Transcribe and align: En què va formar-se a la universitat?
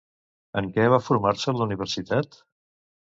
En 0.61 0.69
què 0.77 0.87
va 0.95 0.99
formar-se 1.09 1.53
a 1.53 1.57
la 1.59 1.67
universitat? 1.67 2.41